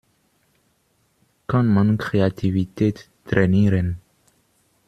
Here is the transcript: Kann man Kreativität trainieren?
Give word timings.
Kann 1.45 1.67
man 1.67 1.99
Kreativität 1.99 3.07
trainieren? 3.27 4.01